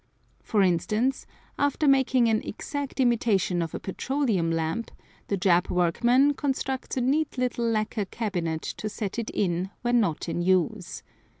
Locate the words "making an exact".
1.87-2.99